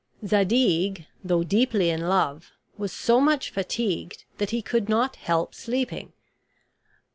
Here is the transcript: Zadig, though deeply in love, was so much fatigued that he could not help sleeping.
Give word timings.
Zadig, 0.25 1.05
though 1.23 1.43
deeply 1.43 1.91
in 1.91 2.01
love, 2.01 2.53
was 2.75 2.91
so 2.91 3.19
much 3.21 3.51
fatigued 3.51 4.25
that 4.39 4.49
he 4.49 4.63
could 4.63 4.89
not 4.89 5.15
help 5.17 5.53
sleeping. 5.53 6.11